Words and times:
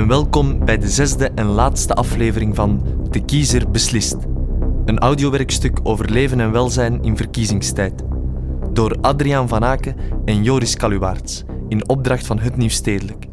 En 0.00 0.08
welkom 0.08 0.64
bij 0.64 0.78
de 0.78 0.88
zesde 0.88 1.30
en 1.30 1.46
laatste 1.46 1.94
aflevering 1.94 2.54
van 2.56 2.98
De 3.10 3.24
Kiezer 3.24 3.70
Beslist. 3.70 4.16
Een 4.84 4.98
audiowerkstuk 4.98 5.80
over 5.82 6.10
leven 6.10 6.40
en 6.40 6.52
welzijn 6.52 7.02
in 7.02 7.16
verkiezingstijd. 7.16 8.02
Door 8.72 9.00
Adriaan 9.00 9.48
van 9.48 9.64
Aken 9.64 9.96
en 10.24 10.42
Joris 10.42 10.76
Kaluwaerts 10.76 11.44
in 11.68 11.88
opdracht 11.88 12.26
van 12.26 12.38
Het 12.38 12.56
Nieuw 12.56 12.68
Stedelijk. 12.68 13.26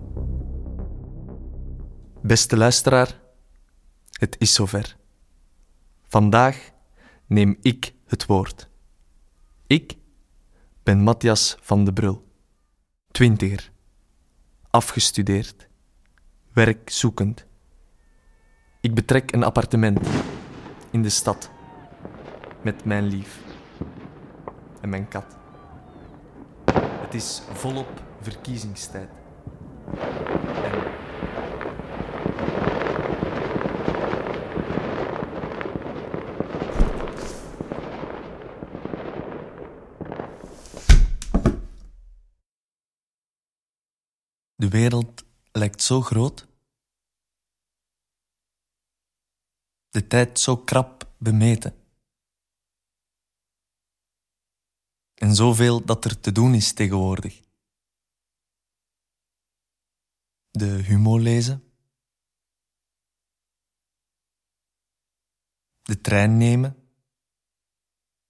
Beste 2.21 2.57
luisteraar, 2.57 3.19
het 4.11 4.35
is 4.39 4.53
zover. 4.53 4.97
Vandaag 6.07 6.71
neem 7.27 7.57
ik 7.61 7.93
het 8.05 8.25
woord. 8.25 8.69
Ik 9.67 9.95
ben 10.83 11.01
Matthias 11.01 11.57
van 11.61 11.85
de 11.85 11.93
Brul, 11.93 12.27
twintiger, 13.11 13.71
afgestudeerd, 14.69 15.66
werkzoekend. 16.57 17.45
Ik 18.81 18.93
betrek 18.93 19.31
een 19.31 19.43
appartement 19.43 20.07
in 20.91 21.01
de 21.01 21.09
stad 21.09 21.49
met 22.61 22.85
mijn 22.85 23.05
lief 23.05 23.41
en 24.81 24.89
mijn 24.89 25.07
kat. 25.07 25.37
Het 26.75 27.13
is 27.13 27.41
volop 27.53 28.03
verkiezingstijd. 28.21 29.09
De 44.55 44.69
wereld 44.69 45.23
lijkt 45.51 45.81
zo 45.81 46.01
groot. 46.01 46.46
De 49.97 50.07
tijd 50.07 50.39
zo 50.39 50.57
krap 50.57 51.13
bemeten. 51.17 51.73
En 55.13 55.35
zoveel 55.35 55.85
dat 55.85 56.05
er 56.05 56.19
te 56.19 56.31
doen 56.31 56.53
is 56.53 56.73
tegenwoordig. 56.73 57.41
De 60.49 60.65
humo 60.65 61.17
lezen. 61.17 61.73
De 65.81 66.01
trein 66.01 66.37
nemen. 66.37 66.89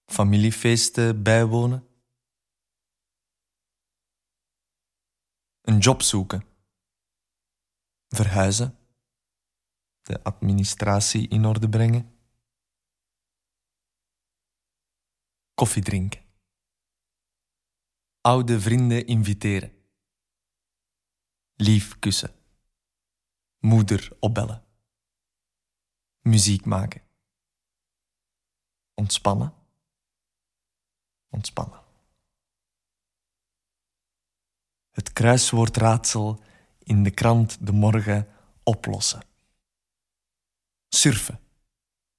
Familiefeesten 0.05 1.23
bijwonen. 1.23 1.87
Een 5.61 5.77
job 5.77 6.02
zoeken. 6.02 6.45
Verhuizen. 8.07 8.86
De 10.08 10.23
administratie 10.23 11.27
in 11.27 11.45
orde 11.45 11.69
brengen. 11.69 12.17
Koffie 15.53 15.83
drinken. 15.83 16.22
Oude 18.22 18.59
vrienden 18.59 19.08
inviteren. 19.08 19.72
Lief 21.55 21.99
kussen. 21.99 22.31
Moeder 23.59 24.17
opbellen. 24.19 24.64
Muziek 26.19 26.66
maken. 26.66 27.02
Ontspannen. 28.93 29.54
Ontspannen. 31.30 31.83
Het 34.92 35.14
kruiswoordraadsel 35.14 36.43
in 36.80 37.04
de 37.04 37.11
krant 37.11 37.65
de 37.65 37.71
morgen 37.71 38.27
oplossen. 38.64 39.36
Surfen. 40.89 41.39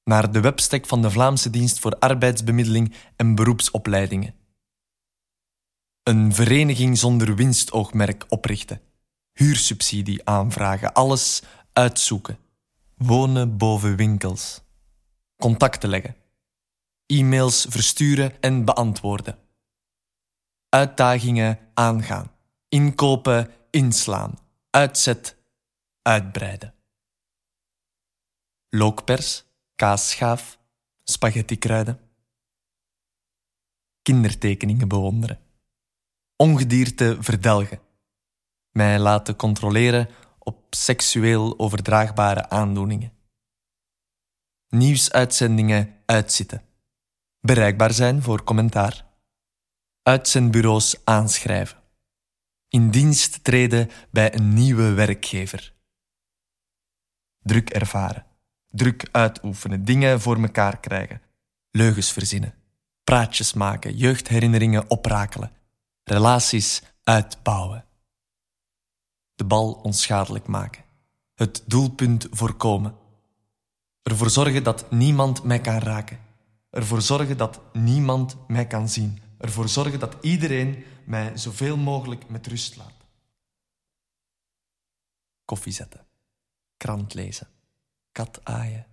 Naar 0.05 0.33
de 0.33 0.41
webstack 0.41 0.87
van 0.87 1.03
de 1.03 1.11
Vlaamse 1.11 1.51
Dienst 1.51 1.79
voor 1.79 1.99
Arbeidsbemiddeling 1.99 2.95
en 3.17 3.35
Beroepsopleidingen. 3.35 4.35
Een 6.03 6.35
vereniging 6.35 6.99
zonder 6.99 7.35
winstoogmerk 7.35 8.25
oprichten. 8.29 8.81
Huursubsidie 9.33 10.29
aanvragen. 10.29 10.93
Alles 10.93 11.43
uitzoeken. 11.73 12.39
Wonen 12.97 13.57
boven 13.57 13.97
winkels. 13.97 14.63
Contacten 15.37 15.89
leggen. 15.89 16.17
E-mails 17.07 17.67
versturen 17.69 18.41
en 18.41 18.65
beantwoorden. 18.65 19.39
Uitdagingen 20.69 21.59
aangaan. 21.75 22.31
Inkopen, 22.69 23.51
inslaan. 23.71 24.39
Uitzet, 24.71 25.37
uitbreiden. 26.03 26.75
Lookpers, 28.69 29.45
kaasschaaf, 29.75 30.59
spaghettikruiden. 31.05 32.01
Kindertekeningen 34.03 34.89
bewonderen. 34.89 35.39
Ongedierte 36.37 37.17
verdelgen. 37.21 37.81
Mij 38.71 38.99
laten 38.99 39.37
controleren 39.37 40.09
op 40.39 40.75
seksueel 40.75 41.59
overdraagbare 41.59 42.49
aandoeningen. 42.49 43.13
Nieuwsuitzendingen 44.69 46.03
uitzitten. 46.07 46.63
Bereikbaar 47.41 47.93
zijn 47.93 48.23
voor 48.23 48.45
commentaar. 48.45 49.07
Uitzendbureaus 50.03 51.05
aanschrijven 51.05 51.79
in 52.69 52.91
dienst 52.91 53.45
treden 53.45 53.91
bij 54.11 54.35
een 54.35 54.55
nieuwe 54.55 54.93
werkgever. 54.93 55.75
Druk 57.39 57.71
ervaren, 57.71 58.27
druk 58.71 59.09
uitoefenen, 59.13 59.85
dingen 59.85 60.21
voor 60.21 60.41
mekaar 60.41 60.81
krijgen, 60.81 61.23
leugens 61.71 62.13
verzinnen, 62.13 62.55
praatjes 63.05 63.53
maken, 63.53 63.97
jeugdherinneringen 63.97 64.91
oprakelen, 64.91 65.53
relaties 66.03 66.83
uitbouwen. 67.03 67.85
De 69.35 69.45
bal 69.45 69.73
onschadelijk 69.73 70.47
maken, 70.47 70.85
het 71.35 71.63
doelpunt 71.67 72.27
voorkomen. 72.31 72.97
Ervoor 74.03 74.31
zorgen 74.31 74.63
dat 74.63 74.91
niemand 74.91 75.43
mij 75.43 75.61
kan 75.61 75.79
raken. 75.79 76.19
Ervoor 76.71 77.03
zorgen 77.03 77.37
dat 77.37 77.61
niemand 77.73 78.37
mij 78.49 78.67
kan 78.67 78.89
zien. 78.89 79.19
Ervoor 79.39 79.69
zorgen 79.69 79.99
dat 79.99 80.17
iedereen 80.21 80.85
mij 81.05 81.37
zoveel 81.37 81.77
mogelijk 81.77 82.29
met 82.29 82.47
rust 82.47 82.77
laat. 82.77 82.93
Koffie 85.45 85.73
zetten, 85.73 86.07
krant 86.77 87.15
lezen, 87.15 87.49
kat 88.19 88.45
aaien, 88.45 88.87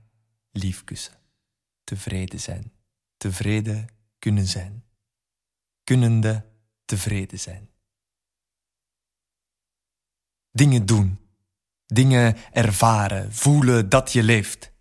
lief 0.52 0.84
kussen, 0.84 1.14
tevreden 1.84 2.40
zijn, 2.40 2.72
tevreden 3.18 3.88
kunnen 4.20 4.46
zijn, 4.46 4.84
kunnende 5.84 6.46
tevreden 6.86 7.40
zijn. 7.40 7.70
Dingen 10.52 10.86
doen, 10.86 11.20
dingen 11.86 12.36
ervaren, 12.52 13.34
voelen 13.34 13.90
dat 13.90 14.12
je 14.12 14.24
leeft. 14.24 14.72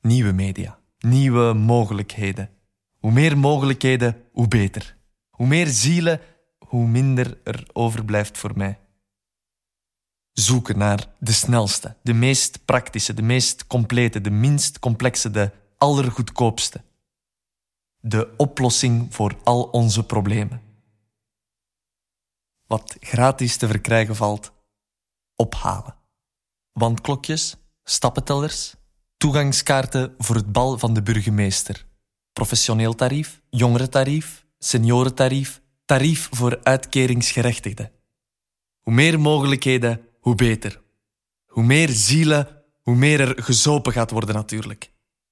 Nieuwe 0.00 0.32
media, 0.32 0.78
nieuwe 0.98 1.52
mogelijkheden. 1.52 2.50
Hoe 2.98 3.12
meer 3.12 3.38
mogelijkheden, 3.38 4.28
hoe 4.32 4.48
beter. 4.48 4.96
Hoe 5.30 5.46
meer 5.46 5.66
zielen, 5.66 6.20
hoe 6.58 6.86
minder 6.86 7.40
er 7.44 7.68
overblijft 7.72 8.38
voor 8.38 8.56
mij. 8.56 8.78
Zoeken 10.34 10.78
naar 10.78 11.06
de 11.18 11.32
snelste, 11.32 11.96
de 12.02 12.12
meest 12.12 12.64
praktische, 12.64 13.14
de 13.14 13.22
meest 13.22 13.66
complete, 13.66 14.20
de 14.20 14.30
minst 14.30 14.78
complexe, 14.78 15.30
de 15.30 15.50
allergoedkoopste. 15.78 16.82
De 18.00 18.34
oplossing 18.36 19.14
voor 19.14 19.36
al 19.44 19.62
onze 19.62 20.04
problemen. 20.06 20.62
Wat 22.66 22.96
gratis 23.00 23.56
te 23.56 23.66
verkrijgen 23.66 24.16
valt, 24.16 24.52
ophalen. 25.36 25.96
Wandklokjes, 26.72 27.56
stappentellers, 27.84 28.74
toegangskaarten 29.16 30.14
voor 30.18 30.36
het 30.36 30.52
bal 30.52 30.78
van 30.78 30.94
de 30.94 31.02
burgemeester. 31.02 31.86
Professioneel 32.32 32.94
tarief, 32.94 33.40
jongerentarief, 33.50 34.46
seniorentarief, 34.58 35.62
tarief 35.84 36.28
voor 36.32 36.60
uitkeringsgerechtigden. 36.62 37.92
Hoe 38.80 38.94
meer 38.94 39.20
mogelijkheden, 39.20 40.00
hoe 40.24 40.34
beter. 40.34 40.80
Hoe 41.46 41.64
meer 41.64 41.88
zielen, 41.88 42.62
hoe 42.82 42.94
meer 42.94 43.20
er 43.20 43.42
gezopen 43.42 43.92
gaat 43.92 44.10
worden 44.10 44.34
natuurlijk. 44.34 44.90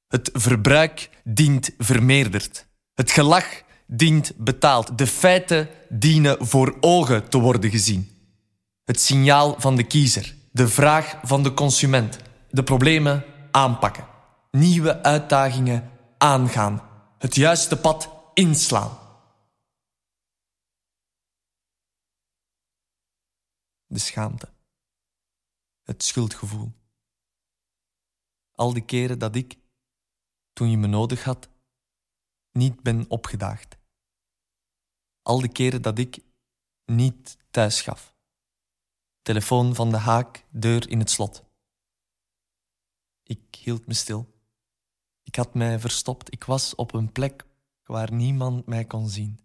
Het 0.09 0.31
verbruik 0.33 1.11
dient 1.25 1.71
vermeerderd. 1.79 2.67
Het 2.94 3.11
gelach 3.11 3.62
dient 3.87 4.33
betaald. 4.37 4.99
De 4.99 5.06
feiten 5.06 5.69
dienen 5.89 6.47
voor 6.47 6.77
ogen 6.81 7.29
te 7.29 7.39
worden 7.39 7.71
gezien. 7.71 8.11
Het 8.85 9.00
signaal 9.00 9.55
van 9.59 9.77
de 9.77 9.83
kiezer, 9.83 10.35
de 10.50 10.69
vraag 10.69 11.19
van 11.23 11.43
de 11.43 11.55
consument, 11.55 12.19
de 12.50 12.62
problemen 12.62 13.25
aanpakken, 13.50 14.06
nieuwe 14.50 15.03
uitdagingen 15.03 15.91
aangaan, 16.19 16.83
het 17.19 17.35
juiste 17.35 17.77
pad 17.77 18.11
inslaan. 18.35 19.00
de 23.93 23.99
schaamte. 23.99 24.52
Het 25.93 26.03
schuldgevoel. 26.03 26.73
Al 28.53 28.73
die 28.73 28.85
keren 28.85 29.19
dat 29.19 29.37
ik, 29.37 29.59
toen 30.53 30.71
je 30.71 30.77
me 30.77 30.87
nodig 30.87 31.25
had, 31.25 31.49
niet 32.53 32.83
ben 32.83 33.11
opgedaagd. 33.11 33.79
Al 35.23 35.41
die 35.41 35.53
keren 35.53 35.83
dat 35.83 35.99
ik 35.99 36.19
niet 36.85 37.37
thuis 37.50 37.81
gaf. 37.81 38.15
Telefoon 39.23 39.75
van 39.75 39.91
de 39.91 39.97
haak, 39.97 40.47
deur 40.50 40.89
in 40.89 40.99
het 40.99 41.11
slot. 41.11 41.44
Ik 43.23 43.55
hield 43.55 43.87
me 43.87 43.94
stil. 43.94 44.35
Ik 45.23 45.35
had 45.35 45.55
mij 45.55 45.79
verstopt. 45.79 46.33
Ik 46.33 46.44
was 46.44 46.75
op 46.75 46.94
een 46.94 47.12
plek 47.12 47.47
waar 47.85 48.12
niemand 48.12 48.67
mij 48.67 48.85
kon 48.85 49.09
zien. 49.09 49.41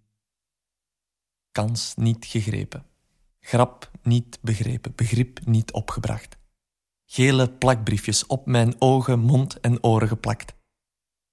Kans 1.51 1.95
niet 1.95 2.25
gegrepen. 2.25 2.85
Grap 3.47 3.91
niet 4.01 4.39
begrepen. 4.41 4.93
Begrip 4.95 5.39
niet 5.45 5.71
opgebracht. 5.71 6.37
Gele 7.05 7.49
plakbriefjes 7.49 8.25
op 8.25 8.45
mijn 8.45 8.81
ogen, 8.81 9.19
mond 9.19 9.59
en 9.59 9.83
oren 9.83 10.07
geplakt. 10.07 10.53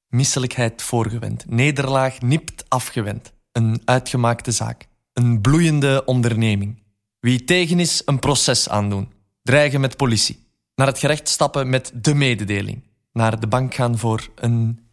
Misselijkheid 0.08 0.82
voorgewend. 0.82 1.46
Nederlaag 1.48 2.20
nipt 2.20 2.64
afgewend. 2.68 3.32
Een 3.52 3.82
uitgemaakte 3.84 4.50
zaak. 4.50 4.88
Een 5.12 5.40
bloeiende 5.40 6.04
onderneming. 6.04 6.82
Wie 7.20 7.44
tegen 7.44 7.80
is, 7.80 8.02
een 8.04 8.18
proces 8.18 8.68
aandoen. 8.68 9.12
Dreigen 9.42 9.80
met 9.80 9.96
politie. 9.96 10.46
Naar 10.74 10.86
het 10.86 10.98
gerecht 10.98 11.28
stappen 11.28 11.68
met 11.68 11.92
de 11.94 12.14
mededeling. 12.14 12.82
Naar 13.12 13.40
de 13.40 13.46
bank 13.46 13.74
gaan 13.74 13.98
voor 13.98 14.28
een 14.34 14.86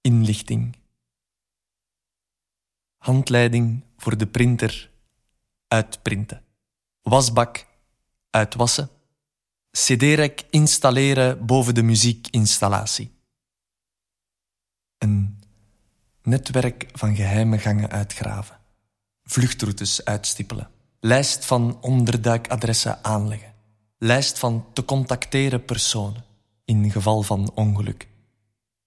inlichting. 0.00 0.76
Handleiding 2.96 3.84
voor 3.96 4.16
de 4.16 4.26
printer. 4.26 4.90
Uitprinten. 5.68 6.48
Wasbak. 7.02 7.66
Uitwassen. 8.30 8.90
CD-rek 9.70 10.46
installeren 10.50 11.46
boven 11.46 11.74
de 11.74 11.82
muziekinstallatie. 11.82 13.12
Een 14.98 15.38
netwerk 16.22 16.88
van 16.92 17.16
geheime 17.16 17.58
gangen 17.58 17.90
uitgraven. 17.90 18.58
Vluchtroutes 19.22 20.04
uitstippelen. 20.04 20.70
Lijst 21.00 21.44
van 21.44 21.78
onderduikadressen 21.80 23.04
aanleggen. 23.04 23.54
Lijst 23.98 24.38
van 24.38 24.66
te 24.72 24.84
contacteren 24.84 25.64
personen 25.64 26.24
in 26.64 26.90
geval 26.90 27.22
van 27.22 27.50
ongeluk. 27.54 28.08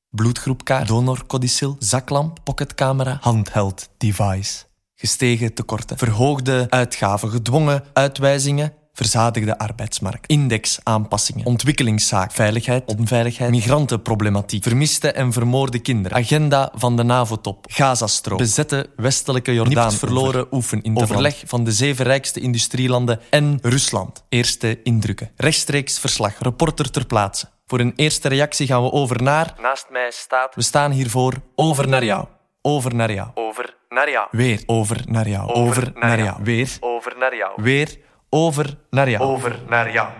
Bloedgroepkaart, 0.10 0.88
donorcodicil, 0.88 1.76
zaklamp, 1.80 2.40
pocketcamera, 2.44 3.18
handheld 3.22 3.90
device. 3.98 4.66
Gestegen 5.04 5.54
tekorten, 5.54 5.98
verhoogde 5.98 6.66
uitgaven, 6.70 7.30
gedwongen 7.30 7.84
uitwijzingen, 7.94 8.74
verzadigde 8.94 9.58
arbeidsmarkt, 9.58 10.28
indexaanpassingen, 10.28 11.46
ontwikkelingszaak, 11.46 12.32
veiligheid, 12.32 12.84
onveiligheid, 12.86 13.52
migrantenproblematiek, 13.52 14.64
vermiste 14.64 15.12
en 15.12 15.34
vermoorde 15.34 15.80
kinderen, 15.80 16.18
agenda 16.18 16.72
van 16.76 16.96
de 16.96 17.04
NAVO-top, 17.04 17.66
Gazastrook, 17.70 18.38
bezette 18.38 18.90
westelijke 18.96 19.54
Jordaan, 19.54 19.92
verloren 19.92 20.48
oefen 20.52 20.82
overleg 20.94 21.44
van 21.46 21.64
de 21.64 21.72
zeven 21.72 22.06
rijkste 22.06 22.40
industrielanden 22.40 23.20
en 23.30 23.60
Rusland. 23.62 24.24
Eerste 24.30 24.80
indrukken, 24.84 25.32
rechtstreeks 25.36 26.00
verslag, 26.00 26.40
reporter 26.40 26.92
ter 26.92 27.06
plaatse. 27.06 27.50
Voor 27.66 27.80
een 27.80 27.94
eerste 27.96 28.28
reactie 28.28 28.68
gaan 28.68 28.84
we 28.84 28.92
over 28.92 29.24
naar... 29.24 29.54
Naast 29.62 29.86
mij 29.90 30.12
staat... 30.12 30.56
We 30.56 30.62
staan 30.62 30.92
hiervoor 30.92 31.34
over 31.56 31.88
naar 31.88 32.04
jou. 32.04 32.26
Over 32.62 32.96
naar 32.96 33.14
jou. 33.14 33.30
Over 33.34 33.76
naar 33.94 34.10
jou. 34.10 34.28
Weer 34.32 34.64
over 34.66 35.04
naar 35.06 35.28
jou. 35.28 35.54
Over, 35.54 35.92
naar, 35.96 36.20
jou. 36.20 36.44
Weer. 36.44 36.78
Over 36.80 37.18
naar 37.18 37.36
jou. 37.36 37.62
Weer 37.62 38.00
over 38.30 38.78
naar 38.90 39.10
jou. 39.10 39.24
Over 39.24 39.62
naar 39.68 39.92
jou. 39.92 40.12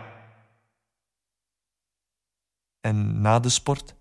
En 2.82 3.22
na 3.22 3.40
de 3.40 3.50
sport? 3.50 3.96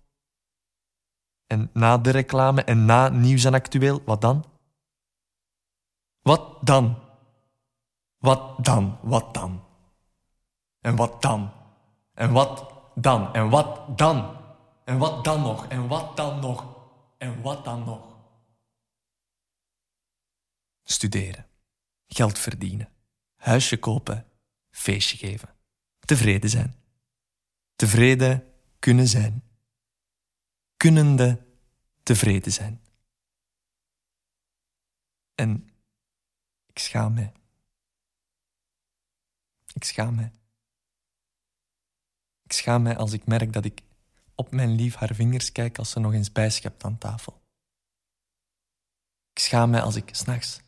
En 1.47 1.69
na 1.73 1.97
de 1.97 2.09
reclame 2.09 2.63
en 2.63 2.85
na 2.85 3.09
nieuws 3.09 3.43
en 3.43 3.53
actueel, 3.53 4.01
wat 4.05 4.21
dan? 4.21 4.43
Wat 6.21 6.57
dan? 6.61 6.95
Wat 8.17 8.65
dan? 8.65 8.97
Wat 9.01 9.33
dan? 9.33 9.63
En 10.81 10.95
wat 10.95 11.21
dan? 11.21 11.51
En 12.13 12.31
wat 12.31 12.65
dan? 12.95 13.33
En 13.33 13.49
wat 13.49 13.97
dan? 13.97 14.37
En 14.85 14.97
wat 14.97 15.23
dan 15.23 15.41
nog? 15.41 15.67
En 15.67 15.87
wat 15.87 16.17
dan 16.17 16.39
nog? 16.39 16.65
En 17.17 17.41
wat 17.41 17.65
dan 17.65 17.83
nog? 17.83 18.12
Studeren. 20.83 21.47
Geld 22.07 22.39
verdienen. 22.39 22.89
Huisje 23.35 23.79
kopen. 23.79 24.27
Feestje 24.71 25.17
geven. 25.17 25.55
Tevreden 25.99 26.49
zijn. 26.49 26.75
Tevreden 27.75 28.53
kunnen 28.79 29.07
zijn. 29.07 29.43
Kunnende 30.77 31.45
tevreden 32.03 32.51
zijn. 32.51 32.81
En 35.35 35.69
ik 36.65 36.79
schaam 36.79 37.13
me. 37.13 37.31
Ik 39.73 39.83
schaam 39.83 40.15
me. 40.15 40.31
Ik 42.43 42.51
schaam 42.51 42.81
mij 42.81 42.97
als 42.97 43.13
ik 43.13 43.25
merk 43.25 43.53
dat 43.53 43.65
ik 43.65 43.81
op 44.35 44.51
mijn 44.51 44.75
lief 44.75 44.95
haar 44.95 45.15
vingers 45.15 45.51
kijk 45.51 45.77
als 45.77 45.89
ze 45.89 45.99
nog 45.99 46.13
eens 46.13 46.31
bijschept 46.31 46.83
aan 46.83 46.97
tafel. 46.97 47.41
Ik 49.31 49.39
schaam 49.39 49.69
mij 49.69 49.81
als 49.81 49.95
ik 49.95 50.15
s'nachts 50.15 50.62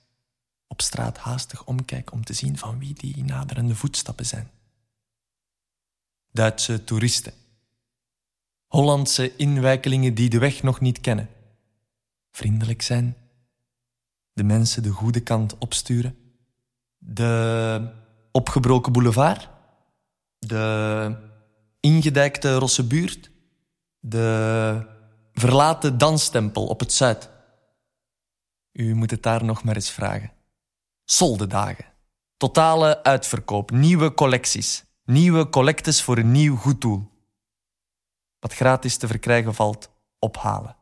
op 0.67 0.81
straat 0.81 1.17
haastig 1.17 1.65
omkijk 1.65 2.11
om 2.11 2.23
te 2.23 2.33
zien 2.33 2.57
van 2.57 2.79
wie 2.79 2.93
die 2.93 3.23
naderende 3.23 3.75
voetstappen 3.75 4.25
zijn. 4.25 4.51
Duitse 6.31 6.83
toeristen. 6.83 7.33
Hollandse 8.67 9.35
inwijkelingen 9.35 10.13
die 10.13 10.29
de 10.29 10.39
weg 10.39 10.63
nog 10.63 10.79
niet 10.79 11.01
kennen. 11.01 11.29
Vriendelijk 12.31 12.81
zijn. 12.81 13.17
De 14.33 14.43
mensen 14.43 14.83
de 14.83 14.89
goede 14.89 15.19
kant 15.19 15.57
opsturen. 15.57 16.17
De 16.97 17.93
opgebroken 18.31 18.91
boulevard. 18.91 19.49
De 20.39 21.15
ingedijkte 21.79 22.55
Rosse 22.55 22.87
buurt. 22.87 23.31
De 23.99 24.87
verlaten 25.33 25.97
danstempel 25.97 26.67
op 26.67 26.79
het 26.79 26.93
zuid. 26.93 27.29
U 28.71 28.95
moet 28.95 29.11
het 29.11 29.23
daar 29.23 29.43
nog 29.43 29.63
maar 29.63 29.75
eens 29.75 29.91
vragen. 29.91 30.34
Soldedagen. 31.05 31.85
Totale 32.37 33.03
uitverkoop, 33.03 33.71
nieuwe 33.71 34.13
collecties. 34.13 34.85
Nieuwe 35.03 35.49
collectes 35.49 36.01
voor 36.01 36.17
een 36.17 36.31
nieuw 36.31 36.55
goed 36.55 36.81
doel. 36.81 37.11
Wat 38.39 38.53
gratis 38.53 38.97
te 38.97 39.07
verkrijgen 39.07 39.53
valt, 39.53 39.91
ophalen. 40.19 40.75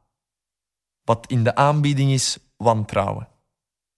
Wat 1.04 1.28
in 1.28 1.44
de 1.44 1.56
aanbieding 1.56 2.12
is, 2.12 2.38
wantrouwen. 2.58 3.28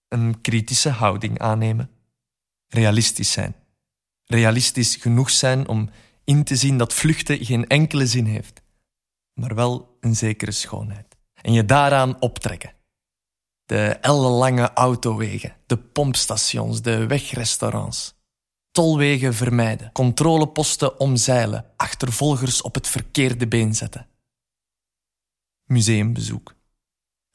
Een 0.07 0.41
kritische 0.41 0.89
houding 0.89 1.39
aannemen. 1.39 1.89
Realistisch 2.67 3.31
zijn. 3.31 3.55
Realistisch 4.25 4.95
genoeg 4.95 5.29
zijn 5.29 5.67
om 5.67 5.89
in 6.23 6.43
te 6.43 6.55
zien 6.55 6.77
dat 6.77 6.93
vluchten 6.93 7.45
geen 7.45 7.67
enkele 7.67 8.07
zin 8.07 8.25
heeft, 8.25 8.61
maar 9.33 9.55
wel 9.55 9.97
een 9.99 10.15
zekere 10.15 10.51
schoonheid. 10.51 11.17
En 11.33 11.53
je 11.53 11.65
daaraan 11.65 12.21
optrekken. 12.21 12.74
De 13.65 13.87
ellenlange 13.87 14.73
autowegen, 14.73 15.55
de 15.65 15.77
pompstations, 15.77 16.81
de 16.81 17.07
wegrestaurants. 17.07 18.13
Tolwegen 18.71 19.33
vermijden, 19.33 19.91
controleposten 19.91 20.99
omzeilen, 20.99 21.65
achtervolgers 21.75 22.61
op 22.61 22.73
het 22.73 22.87
verkeerde 22.87 23.47
been 23.47 23.75
zetten. 23.75 24.07
Museumbezoek. 25.63 26.55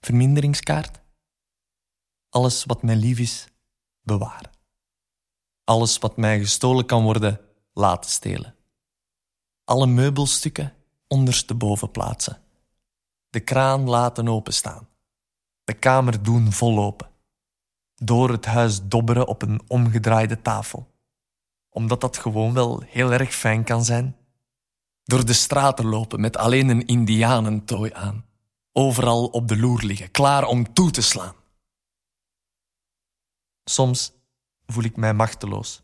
Verminderingskaart. 0.01 1.01
Alles 2.29 2.65
wat 2.65 2.83
mij 2.83 2.97
lief 2.97 3.19
is, 3.19 3.47
bewaren. 4.03 4.51
Alles 5.65 5.99
wat 5.99 6.17
mij 6.17 6.39
gestolen 6.39 6.87
kan 6.87 7.03
worden, 7.03 7.41
laten 7.73 8.11
stelen 8.11 8.55
alle 9.71 9.87
meubelstukken 9.87 10.75
ondersteboven 11.07 11.91
plaatsen. 11.91 12.43
De 13.29 13.41
kraan 13.41 13.89
laten 13.89 14.29
openstaan. 14.29 14.89
De 15.71 15.79
kamer 15.79 16.23
doen 16.23 16.53
vollopen. 16.53 17.11
Door 17.95 18.31
het 18.31 18.45
huis 18.45 18.83
dobberen 18.83 19.27
op 19.27 19.43
een 19.43 19.61
omgedraaide 19.67 20.43
tafel. 20.43 20.95
Omdat 21.69 22.01
dat 22.01 22.17
gewoon 22.17 22.53
wel 22.53 22.81
heel 22.81 23.13
erg 23.13 23.35
fijn 23.35 23.65
kan 23.65 23.85
zijn. 23.85 24.17
Door 25.05 25.27
de 25.27 25.33
straten 25.33 25.87
lopen 25.87 26.21
met 26.21 26.37
alleen 26.37 26.69
een 26.69 26.87
indianentooi 26.87 27.93
aan. 27.93 28.27
Overal 28.73 29.27
op 29.27 29.49
de 29.49 29.59
loer 29.59 29.83
liggen, 29.83 30.11
klaar 30.11 30.45
om 30.45 30.73
toe 30.73 30.91
te 30.91 31.03
slaan. 31.03 31.35
Soms 33.65 34.13
voel 34.67 34.85
ik 34.85 34.97
mij 34.97 35.15
machteloos 35.15 35.83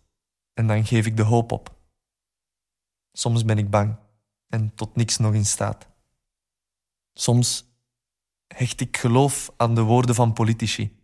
en 0.54 0.66
dan 0.66 0.86
geef 0.86 1.06
ik 1.06 1.16
de 1.16 1.22
hoop 1.22 1.52
op. 1.52 1.74
Soms 3.12 3.44
ben 3.44 3.58
ik 3.58 3.70
bang 3.70 3.96
en 4.48 4.74
tot 4.74 4.96
niks 4.96 5.16
nog 5.16 5.34
in 5.34 5.46
staat. 5.46 5.88
Soms 7.14 7.75
hecht 8.48 8.80
ik 8.80 8.96
geloof 8.96 9.50
aan 9.56 9.74
de 9.74 9.80
woorden 9.80 10.14
van 10.14 10.32
politici, 10.32 10.96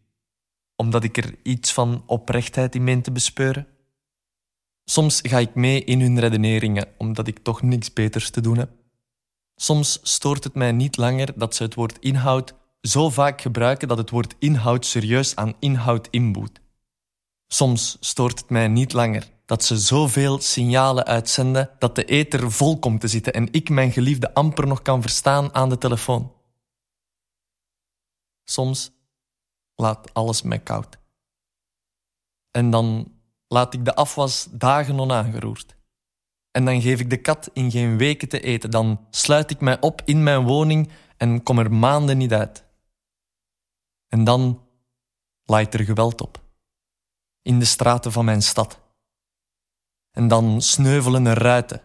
omdat 0.76 1.04
ik 1.04 1.16
er 1.16 1.34
iets 1.42 1.72
van 1.72 2.02
oprechtheid 2.06 2.74
in 2.74 2.84
meen 2.84 3.02
te 3.02 3.12
bespeuren. 3.12 3.66
Soms 4.84 5.20
ga 5.22 5.38
ik 5.38 5.54
mee 5.54 5.84
in 5.84 6.00
hun 6.00 6.20
redeneringen, 6.20 6.88
omdat 6.98 7.26
ik 7.26 7.38
toch 7.38 7.62
niks 7.62 7.92
beters 7.92 8.30
te 8.30 8.40
doen 8.40 8.58
heb. 8.58 8.70
Soms 9.56 9.98
stoort 10.02 10.44
het 10.44 10.54
mij 10.54 10.72
niet 10.72 10.96
langer 10.96 11.38
dat 11.38 11.54
ze 11.54 11.62
het 11.62 11.74
woord 11.74 11.98
inhoud 11.98 12.54
zo 12.80 13.10
vaak 13.10 13.40
gebruiken 13.40 13.88
dat 13.88 13.98
het 13.98 14.10
woord 14.10 14.34
inhoud 14.38 14.86
serieus 14.86 15.36
aan 15.36 15.54
inhoud 15.58 16.08
inboet. 16.10 16.60
Soms 17.48 17.96
stoort 18.00 18.38
het 18.38 18.50
mij 18.50 18.68
niet 18.68 18.92
langer 18.92 19.30
dat 19.46 19.64
ze 19.64 19.76
zoveel 19.76 20.40
signalen 20.40 21.04
uitzenden 21.04 21.70
dat 21.78 21.94
de 21.94 22.04
ether 22.04 22.52
vol 22.52 22.78
komt 22.78 23.00
te 23.00 23.08
zitten 23.08 23.32
en 23.32 23.48
ik 23.50 23.68
mijn 23.68 23.92
geliefde 23.92 24.34
amper 24.34 24.66
nog 24.66 24.82
kan 24.82 25.02
verstaan 25.02 25.54
aan 25.54 25.68
de 25.68 25.78
telefoon. 25.78 26.32
Soms 28.44 28.92
laat 29.74 30.14
alles 30.14 30.42
mij 30.42 30.58
koud. 30.58 30.98
En 32.50 32.70
dan 32.70 33.12
laat 33.48 33.74
ik 33.74 33.84
de 33.84 33.94
afwas 33.94 34.48
dagen 34.50 35.00
onaangeroerd. 35.00 35.76
En 36.50 36.64
dan 36.64 36.80
geef 36.80 37.00
ik 37.00 37.10
de 37.10 37.20
kat 37.20 37.50
in 37.52 37.70
geen 37.70 37.96
weken 37.96 38.28
te 38.28 38.40
eten. 38.40 38.70
Dan 38.70 39.06
sluit 39.10 39.50
ik 39.50 39.60
mij 39.60 39.80
op 39.80 40.02
in 40.04 40.22
mijn 40.22 40.44
woning 40.44 40.90
en 41.16 41.42
kom 41.42 41.58
er 41.58 41.72
maanden 41.72 42.18
niet 42.18 42.32
uit. 42.32 42.64
En 44.08 44.24
dan 44.24 44.66
laait 45.44 45.74
er 45.74 45.84
geweld 45.84 46.20
op. 46.20 46.42
In 47.42 47.58
de 47.58 47.64
straten 47.64 48.12
van 48.12 48.24
mijn 48.24 48.42
stad. 48.42 48.80
En 50.10 50.28
dan 50.28 50.62
sneuvelen 50.62 51.26
er 51.26 51.38
ruiten. 51.38 51.82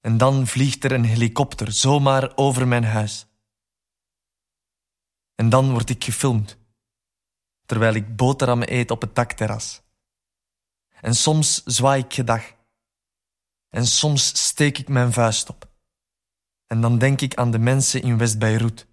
En 0.00 0.18
dan 0.18 0.46
vliegt 0.46 0.84
er 0.84 0.92
een 0.92 1.04
helikopter 1.04 1.72
zomaar 1.72 2.36
over 2.36 2.68
mijn 2.68 2.84
huis. 2.84 3.27
En 5.40 5.48
dan 5.48 5.70
word 5.70 5.90
ik 5.90 6.04
gefilmd, 6.04 6.56
terwijl 7.66 7.94
ik 7.94 8.16
boterhammen 8.16 8.72
eet 8.72 8.90
op 8.90 9.00
het 9.00 9.14
dakterras. 9.14 9.82
En 11.00 11.14
soms 11.14 11.62
zwaai 11.64 12.02
ik 12.02 12.12
gedag. 12.12 12.54
En 13.68 13.86
soms 13.86 14.46
steek 14.46 14.78
ik 14.78 14.88
mijn 14.88 15.12
vuist 15.12 15.48
op. 15.48 15.68
En 16.66 16.80
dan 16.80 16.98
denk 16.98 17.20
ik 17.20 17.34
aan 17.34 17.50
de 17.50 17.58
mensen 17.58 18.02
in 18.02 18.18
West-Beirut. 18.18 18.86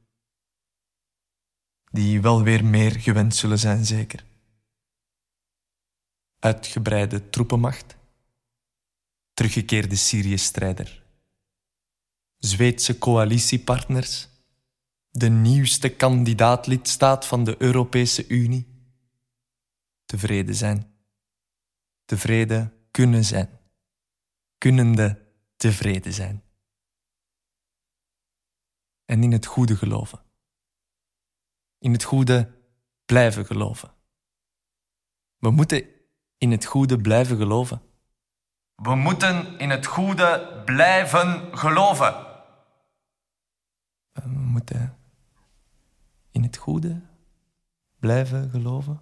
Die 1.92 2.22
wel 2.22 2.44
weer 2.44 2.66
meer 2.66 2.92
gewend 2.92 3.36
zullen 3.36 3.60
zijn, 3.60 3.86
zeker. 3.86 4.24
Uitgebreide 6.40 7.30
troepenmacht. 7.30 7.96
Teruggekeerde 9.34 9.96
Syrië-strijder. 9.96 11.04
Zweedse 12.38 12.98
coalitiepartners. 12.98 14.28
De 15.18 15.30
nieuwste 15.30 15.90
kandidaatlidstaat 15.90 17.26
van 17.26 17.44
de 17.44 17.62
Europese 17.62 18.28
Unie. 18.28 18.68
Tevreden 20.06 20.56
zijn. 20.56 20.96
Tevreden 22.06 22.88
kunnen 22.92 23.24
zijn. 23.24 23.60
Kunnende 24.58 25.22
tevreden 25.56 26.14
zijn. 26.14 26.44
En 29.06 29.24
in 29.24 29.32
het 29.32 29.46
goede 29.46 29.76
geloven. 29.76 30.20
In 31.78 31.92
het 31.92 32.04
goede 32.04 32.52
blijven 33.06 33.46
geloven. 33.46 33.94
We 35.38 35.52
moeten 35.52 35.90
in 36.38 36.52
het 36.52 36.66
goede 36.66 37.02
blijven 37.02 37.38
geloven. 37.38 37.82
We 38.76 38.96
moeten 38.96 39.60
in 39.60 39.70
het 39.70 39.86
goede 39.86 40.62
blijven 40.66 41.58
geloven. 41.58 42.14
We 44.12 44.28
moeten 44.28 45.04
in 46.36 46.44
het 46.44 46.58
goede 46.58 47.02
blijven 48.00 48.50
geloven. 48.50 49.02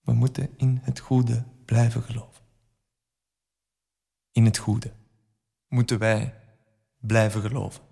We 0.00 0.12
moeten 0.12 0.48
in 0.56 0.80
het 0.82 0.98
goede 0.98 1.44
blijven 1.64 2.02
geloven. 2.02 2.44
In 4.32 4.44
het 4.44 4.58
goede 4.58 4.92
moeten 5.68 5.98
wij 5.98 6.34
blijven 7.00 7.40
geloven. 7.40 7.82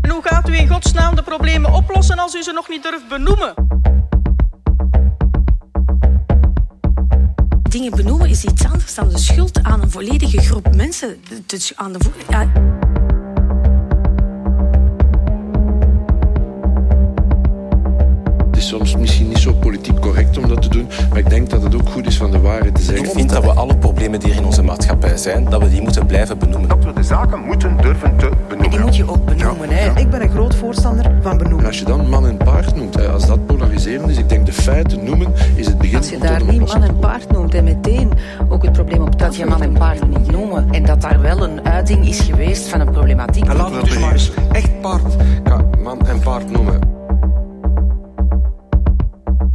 En 0.00 0.10
hoe 0.10 0.22
gaat 0.22 0.48
u 0.48 0.56
in 0.56 0.68
godsnaam 0.68 1.14
de 1.14 1.22
problemen 1.22 1.72
oplossen 1.72 2.18
als 2.18 2.34
u 2.34 2.42
ze 2.42 2.52
nog 2.52 2.68
niet 2.68 2.82
durft 2.82 3.08
benoemen? 3.08 3.54
Dingen 7.78 7.96
benoemen 7.96 8.28
is 8.28 8.44
iets 8.44 8.64
anders 8.64 8.94
dan 8.94 9.08
de 9.08 9.18
schuld 9.18 9.62
aan 9.62 9.82
een 9.82 9.90
volledige 9.90 10.40
groep 10.40 10.74
mensen. 10.74 11.16
Dus 11.46 11.72
aan 11.76 11.92
de, 11.92 11.98
ja, 12.28 12.46
Het 18.46 18.56
is 18.56 18.68
soms 18.68 18.96
misschien 18.96 19.28
niet 19.28 19.38
zo 19.38 19.52
politiek 19.52 20.00
correct 20.00 20.38
om 20.38 20.48
dat 20.48 20.62
te 20.62 20.68
doen, 20.68 20.88
maar 21.08 21.18
ik 21.18 21.30
denk 21.30 21.50
dat 21.50 21.62
het 21.62 21.74
ook 21.74 21.88
goed 21.88 22.06
is 22.06 22.16
van 22.16 22.30
de 22.30 22.40
waarheid 22.40 22.74
te 22.74 22.82
zeggen. 22.82 23.04
Ik 23.04 23.10
vind 23.12 23.30
dat 23.30 23.44
we 23.44 23.50
alle 23.50 23.76
problemen 23.76 24.20
die 24.20 24.30
er 24.30 24.36
in 24.36 24.44
onze 24.44 24.62
maatschappij 24.62 25.16
zijn, 25.16 25.44
dat 25.44 25.62
we 25.62 25.70
die 25.70 25.82
moeten 25.82 26.06
blijven 26.06 26.38
benoemen. 26.38 26.68
dat 26.68 26.84
we 26.84 26.92
de 26.92 27.02
zaken 27.02 27.40
moeten 27.40 27.76
durven 27.76 28.16
te 28.16 28.30
benoemen. 28.48 28.70
Die 28.70 28.80
moet 28.80 28.96
je 28.96 29.10
ook 29.10 29.24
benoemen. 29.24 29.68
Hè. 29.68 30.00
Ik 30.00 30.10
ben 30.10 30.22
een 30.22 30.30
groot 30.30 30.54
voorstander 30.54 31.10
van 31.22 31.32
En 31.32 31.38
benoemen. 31.38 31.66
als 31.66 31.78
je 31.78 31.84
dan 31.84 32.08
man 32.08 32.26
en 32.26 32.36
paard 32.36 32.76
noemt, 32.76 33.06
als 33.06 33.26
dat 33.26 33.46
polariserend 33.46 34.10
is, 34.10 34.16
ik 34.16 34.28
denk 34.28 34.46
de 34.46 34.52
feiten 34.52 35.04
noemen, 35.04 35.32
is 35.54 35.66
het 35.66 35.78
begin 35.78 35.96
Als 35.96 36.10
je 36.10 36.18
daar 36.18 36.44
niet 36.44 36.72
man 36.72 36.82
en 36.82 36.98
paard 36.98 37.30
noemt 37.30 37.37
man 39.48 39.62
en 39.62 39.72
paard 39.72 40.08
niet 40.08 40.30
noemen 40.30 40.70
en 40.70 40.84
dat 40.84 41.00
daar 41.00 41.20
wel 41.20 41.42
een 41.42 41.64
uiting 41.64 42.08
is 42.08 42.20
geweest 42.20 42.68
van 42.68 42.80
een 42.80 42.90
problematiek. 42.90 43.44
En 43.44 43.56
laten 43.56 43.76
we 43.76 43.84
dus 43.84 43.98
maar 43.98 44.12
eens 44.12 44.30
echt 44.52 44.80
paard, 44.80 45.16
ja, 45.44 45.64
man 45.82 46.06
en 46.06 46.20
paard 46.20 46.50
noemen. 46.50 46.96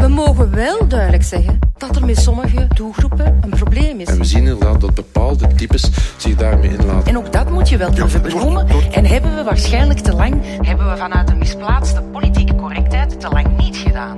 we 0.03 0.09
mogen 0.09 0.51
wel 0.51 0.87
duidelijk 0.87 1.23
zeggen 1.23 1.59
dat 1.77 1.95
er 1.95 2.05
met 2.05 2.17
sommige 2.17 2.67
doelgroepen 2.67 3.39
een 3.41 3.49
probleem 3.49 3.99
is. 3.99 4.07
En 4.07 4.17
we 4.17 4.23
zien 4.23 4.39
inderdaad 4.39 4.81
dat 4.81 4.93
bepaalde 4.93 5.47
types 5.47 5.89
zich 6.17 6.35
daarmee 6.35 6.69
inlaten. 6.69 7.07
En 7.07 7.17
ook 7.17 7.31
dat 7.31 7.49
moet 7.49 7.69
je 7.69 7.77
wel 7.77 7.93
durven 7.93 8.21
benoemen. 8.21 8.67
En 8.91 9.05
hebben 9.05 9.35
we 9.35 9.43
waarschijnlijk 9.43 9.99
te 9.99 10.13
lang, 10.13 10.41
hebben 10.65 10.89
we 10.91 10.97
vanuit 10.97 11.29
een 11.29 11.37
misplaatste 11.37 12.01
politieke 12.01 12.55
correctheid 12.55 13.19
te 13.19 13.29
lang 13.29 13.57
niet 13.57 13.77
gedaan. 13.77 14.17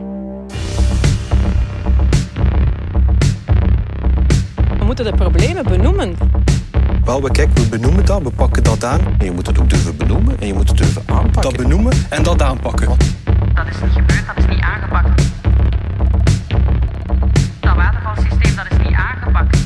We 4.86 4.92
moeten 4.92 5.12
de 5.12 5.24
problemen 5.24 5.64
benoemen. 5.64 6.16
Wel, 7.04 7.22
we 7.22 7.32
kijk, 7.32 7.58
we 7.58 7.68
benoemen 7.70 8.06
dat, 8.06 8.22
we 8.22 8.32
pakken 8.32 8.64
dat 8.64 8.84
aan. 8.84 9.00
En 9.18 9.26
je 9.26 9.32
moet 9.32 9.48
het 9.48 9.60
ook 9.60 9.70
durven 9.70 9.98
benoemen 9.98 10.40
en 10.40 10.48
je 10.48 10.54
moet 10.54 10.68
het 10.68 10.78
durven 10.78 11.02
aanpakken. 11.06 11.42
Dat 11.42 11.58
benoemen 11.58 11.94
en 12.10 12.24
dat 12.24 12.42
aanpakken. 12.42 12.88
Dat 12.88 13.68
is 13.70 13.82
niet 13.82 13.92
gebeurd, 13.92 14.26
dat 14.26 14.38
is 14.38 14.46
niet 14.48 14.62
aangepakt. 14.62 15.22
Dat 17.60 17.76
watervalsysteem, 17.76 18.56
dat 18.56 18.66
is 18.70 18.78
niet 18.88 18.96
aangepakt. 18.96 19.58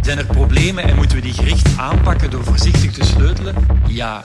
Zijn 0.00 0.18
er 0.18 0.26
problemen 0.26 0.84
en 0.84 0.96
moeten 0.96 1.16
we 1.16 1.22
die 1.22 1.32
gericht 1.32 1.78
aanpakken 1.78 2.30
door 2.30 2.44
voorzichtig 2.44 2.92
te 2.92 3.04
sleutelen? 3.04 3.54
Ja. 3.86 4.24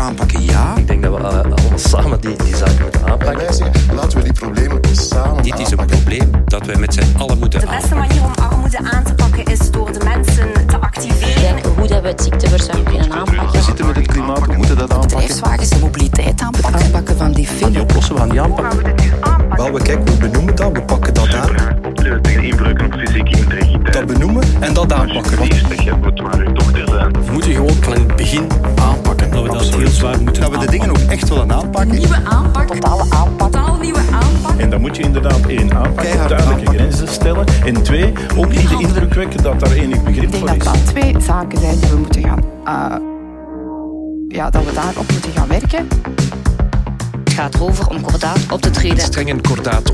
Aanpakken 0.00 0.42
ja. 0.44 0.76
Ik 0.76 0.86
denk 0.86 1.02
dat 1.02 1.12
we 1.12 1.18
eh, 1.18 1.34
allemaal 1.34 1.58
samen 1.74 2.20
die, 2.20 2.36
die 2.36 2.56
zaken 2.56 2.82
moeten 2.82 3.00
En 3.04 3.10
aanpakken. 3.12 3.36
wij 3.36 3.52
zeggen, 3.52 3.94
laten 3.94 4.18
we 4.18 4.24
die 4.24 4.32
problemen 4.32 4.80
samen 4.92 5.42
Dit 5.42 5.58
is 5.58 5.70
een 5.70 5.78
aanpakken. 5.78 5.86
probleem 6.02 6.30
dat 6.44 6.66
wij 6.66 6.76
met 6.76 6.94
z'n 6.94 7.16
allen 7.18 7.38
moeten 7.38 7.60
De 7.60 7.66
beste 7.66 7.94
manier 7.94 8.22
om 8.24 8.32
armoede 8.42 8.78
aan 8.78 9.04
te 9.04 9.14
pakken 9.14 9.44
is 9.44 9.70
door 9.70 9.92
de 9.92 10.04
mensen 10.04 10.66
te 10.66 10.76
activeren. 10.80 11.56
hoe 11.78 11.86
dat 11.86 12.02
we 12.02 12.08
het 12.08 12.22
ziekteverzuim 12.22 12.84
kunnen 12.84 13.12
aanpakken. 13.12 13.52
We 13.52 13.62
zitten 13.62 13.86
met 13.86 13.96
het 13.96 14.06
klimaat, 14.06 14.46
we 14.46 14.52
moeten 14.56 14.76
dat 14.76 14.90
aanpakken. 14.92 15.18
Bedrijfswagens, 15.18 15.68
de 15.68 15.78
mobiliteit 15.78 16.40
aanpakken. 16.40 16.72
Het 16.72 16.82
aanpakken 16.82 17.16
van 17.16 17.32
die 17.32 17.46
file. 17.46 17.80
oplossen, 17.80 18.14
we 18.14 18.20
gaan 18.20 18.28
die 18.28 18.40
aanpakken. 18.40 18.70
Gaan 18.70 18.76
we 18.76 18.94
dit 18.94 19.00
nu 19.04 19.12
aanpakken? 19.20 19.56
Wel, 19.56 19.72
we 19.72 19.82
kijk, 19.82 20.08
we 20.08 20.16
benoemen 20.16 20.56
dat, 20.56 20.72
we 20.72 20.82
pakken 20.82 21.14
dat 21.14 21.34
aan. 21.34 21.48
Inbreuken 22.40 22.86
op 22.86 22.92
fysieke 22.98 23.38
integriteit. 23.38 23.92
Dat 23.92 24.06
benoemen 24.06 24.42
en 24.60 24.74
dat 24.74 24.92
aanpakken. 24.92 25.36
Zijn. 25.36 25.68
We 27.12 27.32
moeten 27.32 27.52
gewoon 27.52 27.76
van 27.80 27.94
in 27.94 28.00
het 28.06 28.16
begin 28.16 28.40
aanpakken. 28.40 28.59
Dat 30.00 30.12
dat 30.12 30.20
moeten 30.20 30.42
Dat 30.42 30.50
we 30.50 30.58
de 30.58 30.70
dingen 30.70 30.90
ook 30.90 30.96
echt 30.98 31.28
willen 31.28 31.52
aanpakken. 31.52 31.98
Nieuwe 31.98 32.24
aanpak. 32.24 32.66
Totale 32.66 33.04
aanpak. 33.10 33.52
Totaal 33.52 33.78
nieuwe 33.80 34.00
aanpak. 34.10 34.58
En 34.58 34.70
dan 34.70 34.80
moet 34.80 34.96
je 34.96 35.02
inderdaad 35.02 35.46
één 35.46 35.74
aanpakken, 35.74 36.02
Keihard 36.02 36.28
duidelijke 36.28 36.66
grenzen 36.66 37.08
stellen. 37.08 37.46
En 37.64 37.82
twee, 37.82 38.12
ook 38.36 38.48
niet 38.48 38.68
de 38.68 38.76
indruk 38.78 39.14
wekken 39.14 39.42
dat 39.42 39.60
daar 39.60 39.72
enig 39.72 40.02
begrip 40.02 40.34
voor 40.34 40.48
is. 40.48 40.82
twee 40.84 41.14
zaken 41.20 41.58
zijn 41.58 41.78
die 41.80 41.90
we 41.90 41.96
moeten 41.96 42.22
gaan... 42.22 42.44
eh, 42.64 42.96
ja, 44.28 44.50
dat 44.50 44.64
we 44.64 44.72
daarop 44.72 45.12
moeten 45.12 45.32
gaan 45.32 45.48
werken. 45.48 45.88
Het 47.40 47.54
gaat 47.54 47.62
erover 47.62 47.86
om 47.86 48.00
kordaat 48.00 48.38
op 48.50 48.60
te 48.60 48.70
treden. 48.70 49.00
Streng 49.00 49.28
en 49.28 49.40
kordaat 49.40 49.92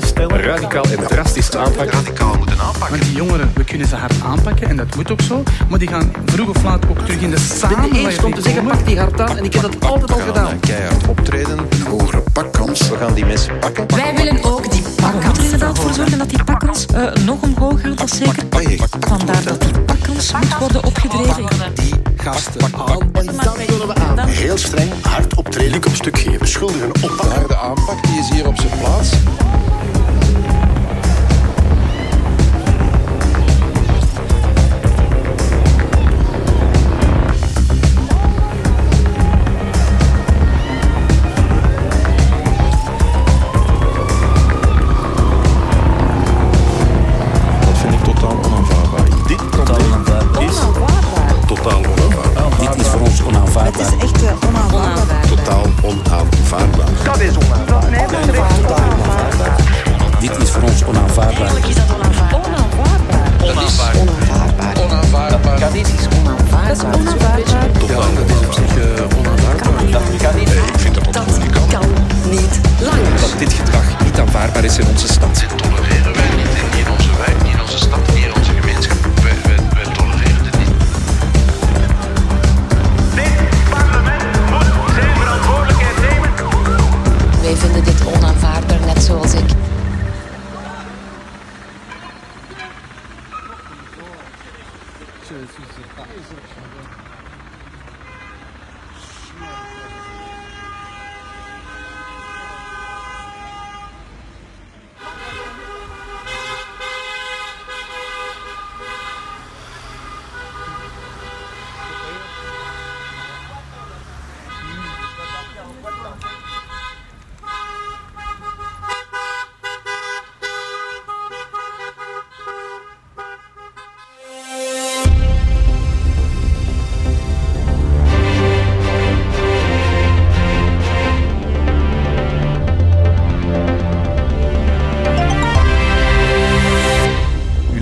stellen. 0.00 0.42
Radicaal 0.42 0.84
en 0.84 1.06
drastisch 1.06 1.56
aanpakken. 1.56 1.90
Radicaal 1.90 2.36
moeten 2.36 2.58
aanpakken. 2.58 2.90
Want 2.90 3.02
die 3.02 3.12
jongeren, 3.12 3.52
we 3.54 3.64
kunnen 3.64 3.86
ze 3.86 3.96
hard 3.96 4.14
aanpakken 4.24 4.68
en 4.68 4.76
dat 4.76 4.96
moet 4.96 5.10
ook 5.10 5.20
zo. 5.20 5.42
Maar 5.68 5.78
die 5.78 5.88
gaan 5.88 6.12
vroeg 6.24 6.48
of 6.48 6.62
laat 6.62 6.88
ook 6.88 6.98
terug 6.98 7.20
in 7.20 7.30
de 7.30 7.68
ben 7.68 7.90
de 7.90 7.98
eerste 7.98 8.26
om 8.26 8.34
te 8.34 8.42
zeggen, 8.42 8.64
pak 8.64 8.86
die 8.86 8.98
hard 8.98 9.20
aan. 9.20 9.36
En 9.36 9.44
ik 9.44 9.52
heb 9.52 9.62
dat 9.62 9.84
altijd 9.84 10.12
al 10.12 10.18
gedaan. 10.18 10.60
Keihard 10.60 11.08
optreden, 11.08 11.58
een 11.58 11.86
hogere 11.86 12.22
pakkans. 12.32 12.88
We 12.88 12.96
gaan 12.96 13.14
die 13.14 13.24
mensen 13.24 13.58
pakken. 13.58 13.86
Wij 13.86 14.14
willen 14.14 14.44
ook 14.44 14.70
die 14.70 14.82
Maar 15.00 15.12
we 15.12 15.24
moeten 15.24 15.38
er 15.38 15.44
inderdaad 15.44 15.78
voor 15.78 15.92
zorgen 15.92 16.18
dat 16.18 16.28
die 16.28 16.44
pakkans 16.44 16.86
eh, 16.86 17.12
nog 17.24 17.42
omhoog 17.42 17.80
gaat, 17.80 17.98
dat 17.98 18.10
is 18.10 18.16
zeker. 18.16 18.88
Vandaar 19.00 19.42
dat 19.44 19.60
die 19.60 19.80
pakkans 19.80 20.32
moet 20.32 20.58
worden 20.58 20.84
opgedreven. 20.84 22.11
Gasten 22.22 22.74
aan. 22.74 23.10
En 23.12 23.26
dat 23.26 23.66
willen 23.66 23.86
we 23.86 23.94
aan. 23.94 24.18
Heel 24.18 24.58
streng, 24.58 24.90
hard 25.02 25.34
optreden, 25.34 25.70
lik 25.70 25.86
op 25.86 25.94
stuk 25.94 26.18
geven, 26.18 26.48
schuldigen 26.48 26.88
oppakken. 26.88 27.30
Harde 27.30 27.56
aanpak 27.56 28.02
die 28.02 28.18
is 28.18 28.30
hier 28.30 28.46
op 28.46 28.56
zijn 28.56 28.78
plaats. 28.78 29.10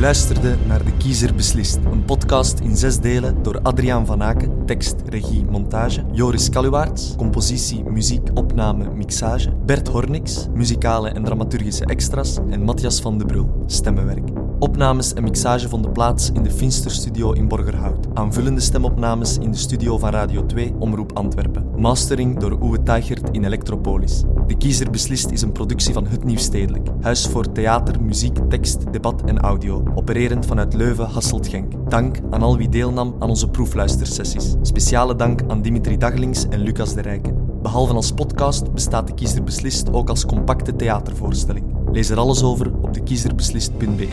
Luisterde 0.01 0.57
naar 0.67 0.85
De 0.85 0.97
Kiezer 0.97 1.35
Beslist, 1.35 1.77
een 1.77 2.05
podcast 2.05 2.59
in 2.59 2.77
zes 2.77 2.99
delen 2.99 3.43
door 3.43 3.61
Adriaan 3.63 4.07
Van 4.07 4.23
Aken, 4.23 4.67
tekst, 4.67 4.95
regie, 5.07 5.45
montage, 5.45 6.05
Joris 6.13 6.51
Kaluwaerts, 6.51 7.15
compositie, 7.17 7.85
muziek, 7.85 8.29
opname, 8.35 8.91
mixage, 8.95 9.53
Bert 9.67 9.89
Hornix, 9.89 10.47
muzikale 10.55 11.09
en 11.09 11.25
dramaturgische 11.25 11.85
extras 11.85 12.39
en 12.51 12.63
Matthias 12.63 13.01
van 13.01 13.19
de 13.19 13.25
Brul, 13.25 13.65
stemmenwerk. 13.67 14.50
Opnames 14.61 15.15
en 15.15 15.23
mixage 15.23 15.69
vonden 15.69 15.93
plaats 15.93 16.31
in 16.31 16.43
de 16.43 16.51
Finster 16.51 16.91
Studio 16.91 17.33
in 17.33 17.49
Borgerhout. 17.49 18.07
Aanvullende 18.15 18.61
stemopnames 18.61 19.39
in 19.39 19.51
de 19.51 19.57
studio 19.57 19.99
van 19.99 20.11
Radio 20.11 20.47
2, 20.47 20.75
Omroep 20.79 21.17
Antwerpen. 21.17 21.67
Mastering 21.77 22.39
door 22.39 22.59
Uwe 22.63 22.83
Teichert 22.83 23.29
in 23.33 23.45
Electropolis. 23.45 24.23
De 24.47 24.57
Kiezer 24.57 24.91
Beslist 24.91 25.31
is 25.31 25.43
een 25.43 25.53
productie 25.53 25.93
van 25.93 26.07
Het 26.07 26.25
Nieuw 26.25 26.39
Stedelijk. 26.39 26.89
Huis 27.01 27.27
voor 27.27 27.53
theater, 27.53 28.03
muziek, 28.03 28.39
tekst, 28.49 28.93
debat 28.93 29.23
en 29.25 29.39
audio. 29.39 29.83
Opererend 29.95 30.47
vanuit 30.47 30.75
Leuven, 30.75 31.07
Hasselt, 31.07 31.49
Genk. 31.49 31.91
Dank 31.91 32.17
aan 32.31 32.43
al 32.43 32.57
wie 32.57 32.69
deelnam 32.69 33.17
aan 33.19 33.29
onze 33.29 33.49
proefluistersessies. 33.49 34.55
Speciale 34.63 35.17
dank 35.17 35.43
aan 35.49 35.63
Dimitri 35.63 35.97
Daglings 35.97 36.49
en 36.49 36.61
Lucas 36.61 36.95
de 36.95 37.01
Rijken. 37.01 37.50
Behalve 37.63 37.95
als 37.95 38.13
podcast 38.13 38.73
bestaat 38.73 39.07
De 39.07 39.15
Kiezer 39.15 39.43
Beslist 39.45 39.93
ook 39.93 40.09
als 40.09 40.27
compacte 40.27 40.77
theatervoorstelling. 40.77 41.65
Lees 41.93 42.11
er 42.11 42.19
alles 42.19 42.43
over 42.43 42.73
op 42.83 42.95
dekiezersbeslist.be. 42.95 44.09